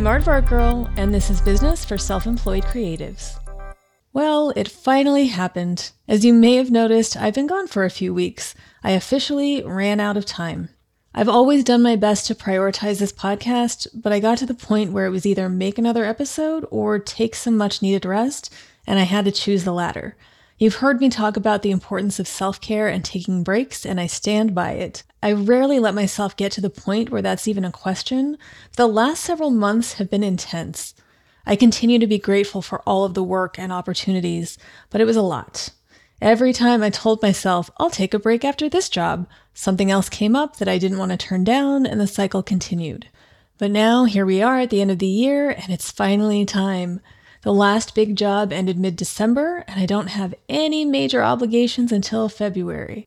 [0.00, 3.38] I'm Aardvark Girl, and this is Business for Self Employed Creatives.
[4.14, 5.90] Well, it finally happened.
[6.08, 8.54] As you may have noticed, I've been gone for a few weeks.
[8.82, 10.70] I officially ran out of time.
[11.14, 14.92] I've always done my best to prioritize this podcast, but I got to the point
[14.92, 18.50] where it was either make another episode or take some much needed rest,
[18.86, 20.16] and I had to choose the latter.
[20.60, 24.06] You've heard me talk about the importance of self care and taking breaks, and I
[24.06, 25.02] stand by it.
[25.22, 28.36] I rarely let myself get to the point where that's even a question.
[28.76, 30.92] The last several months have been intense.
[31.46, 34.58] I continue to be grateful for all of the work and opportunities,
[34.90, 35.70] but it was a lot.
[36.20, 40.36] Every time I told myself, I'll take a break after this job, something else came
[40.36, 43.08] up that I didn't want to turn down, and the cycle continued.
[43.56, 47.00] But now, here we are at the end of the year, and it's finally time.
[47.42, 52.28] The last big job ended mid December, and I don't have any major obligations until
[52.28, 53.06] February.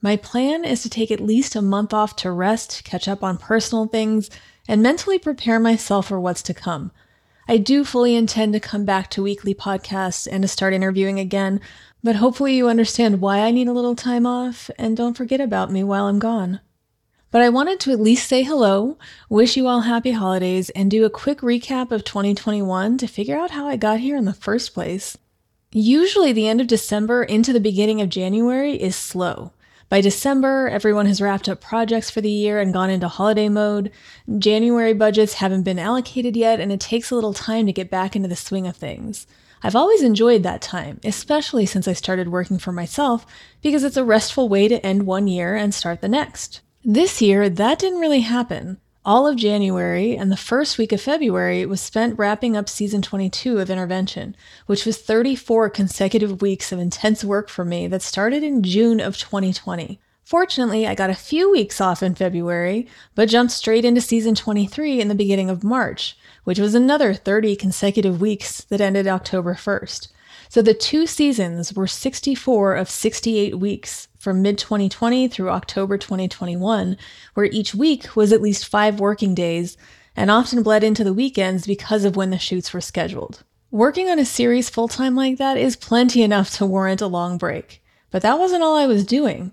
[0.00, 3.36] My plan is to take at least a month off to rest, catch up on
[3.36, 4.30] personal things,
[4.66, 6.90] and mentally prepare myself for what's to come.
[7.48, 11.60] I do fully intend to come back to weekly podcasts and to start interviewing again,
[12.02, 15.70] but hopefully you understand why I need a little time off and don't forget about
[15.70, 16.60] me while I'm gone.
[17.36, 18.96] But I wanted to at least say hello,
[19.28, 23.50] wish you all happy holidays, and do a quick recap of 2021 to figure out
[23.50, 25.18] how I got here in the first place.
[25.70, 29.52] Usually, the end of December into the beginning of January is slow.
[29.90, 33.92] By December, everyone has wrapped up projects for the year and gone into holiday mode.
[34.38, 38.16] January budgets haven't been allocated yet, and it takes a little time to get back
[38.16, 39.26] into the swing of things.
[39.62, 43.26] I've always enjoyed that time, especially since I started working for myself,
[43.60, 46.62] because it's a restful way to end one year and start the next.
[46.88, 48.78] This year, that didn't really happen.
[49.04, 53.58] All of January and the first week of February was spent wrapping up season 22
[53.58, 58.62] of Intervention, which was 34 consecutive weeks of intense work for me that started in
[58.62, 59.98] June of 2020.
[60.22, 65.00] Fortunately, I got a few weeks off in February, but jumped straight into season 23
[65.00, 70.06] in the beginning of March, which was another 30 consecutive weeks that ended October 1st.
[70.56, 76.96] So the two seasons were 64 of 68 weeks from mid 2020 through October 2021,
[77.34, 79.76] where each week was at least five working days
[80.16, 83.44] and often bled into the weekends because of when the shoots were scheduled.
[83.70, 87.36] Working on a series full time like that is plenty enough to warrant a long
[87.36, 87.82] break.
[88.10, 89.52] But that wasn't all I was doing.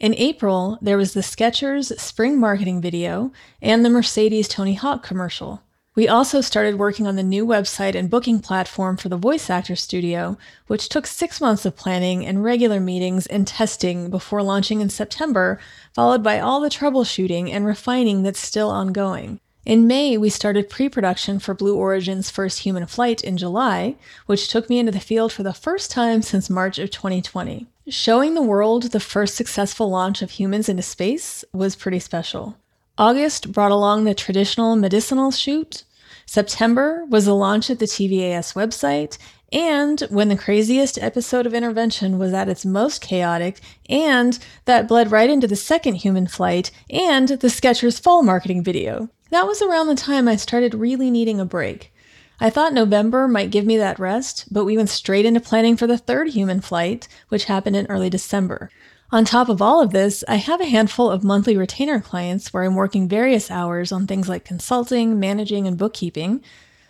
[0.00, 5.60] In April, there was the Skechers spring marketing video and the Mercedes Tony Hawk commercial.
[5.98, 9.74] We also started working on the new website and booking platform for the Voice Actor
[9.74, 10.38] Studio,
[10.68, 15.58] which took six months of planning and regular meetings and testing before launching in September,
[15.92, 19.40] followed by all the troubleshooting and refining that's still ongoing.
[19.66, 24.48] In May, we started pre production for Blue Origin's first human flight in July, which
[24.48, 27.66] took me into the field for the first time since March of 2020.
[27.88, 32.56] Showing the world the first successful launch of humans into space was pretty special.
[32.98, 35.84] August brought along the traditional medicinal shoot,
[36.28, 39.16] September was the launch of the TVAS website,
[39.50, 45.10] and when the craziest episode of Intervention was at its most chaotic, and that bled
[45.10, 49.08] right into the second human flight and the Skechers fall marketing video.
[49.30, 51.94] That was around the time I started really needing a break.
[52.38, 55.86] I thought November might give me that rest, but we went straight into planning for
[55.86, 58.68] the third human flight, which happened in early December.
[59.10, 62.62] On top of all of this, I have a handful of monthly retainer clients where
[62.62, 66.42] I'm working various hours on things like consulting, managing, and bookkeeping.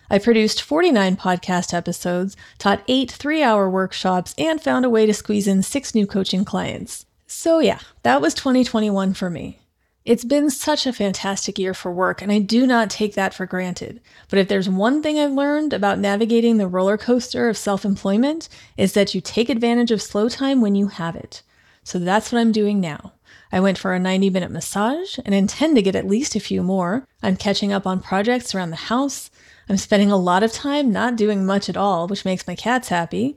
[0.09, 5.13] I produced 49 podcast episodes, taught eight three hour workshops, and found a way to
[5.13, 7.05] squeeze in six new coaching clients.
[7.25, 9.59] So, yeah, that was 2021 for me.
[10.03, 13.45] It's been such a fantastic year for work, and I do not take that for
[13.45, 14.01] granted.
[14.29, 18.49] But if there's one thing I've learned about navigating the roller coaster of self employment,
[18.75, 21.43] is that you take advantage of slow time when you have it.
[21.89, 23.13] So that's what I'm doing now.
[23.51, 26.61] I went for a 90 minute massage and intend to get at least a few
[26.61, 27.07] more.
[27.23, 29.31] I'm catching up on projects around the house.
[29.67, 32.89] I'm spending a lot of time not doing much at all, which makes my cats
[32.89, 33.35] happy.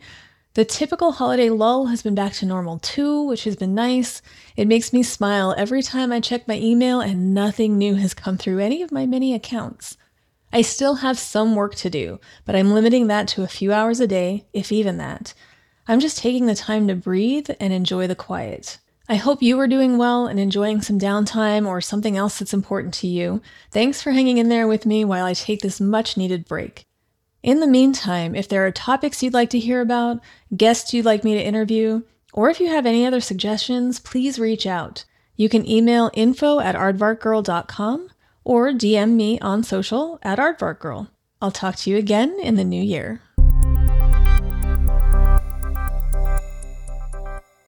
[0.53, 4.21] The typical holiday lull has been back to normal too, which has been nice.
[4.55, 8.37] It makes me smile every time I check my email and nothing new has come
[8.37, 9.97] through any of my many accounts.
[10.53, 13.99] I still have some work to do, but I'm limiting that to a few hours
[13.99, 15.33] a day, if even that.
[15.89, 18.79] I'm just taking the time to breathe and enjoy the quiet.
[19.09, 22.95] I hope you are doing well and enjoying some downtime or something else that's important
[22.95, 23.43] to you.
[23.71, 26.87] Thanks for hanging in there with me while I take this much needed break.
[27.43, 30.21] In the meantime, if there are topics you'd like to hear about,
[30.57, 32.03] guests you'd like me to interview,
[32.33, 35.05] or if you have any other suggestions, please reach out.
[35.35, 38.09] You can email info at aardvarkgirl.com
[38.45, 41.09] or DM me on social at aardvarkgirl.
[41.41, 43.21] I'll talk to you again in the new year.